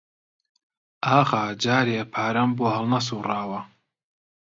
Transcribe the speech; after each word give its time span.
ئاغا 1.05 1.43
جارێ 1.63 1.99
پارەم 2.13 2.49
بۆ 2.57 2.65
هەڵنەسووڕاوە 2.75 3.59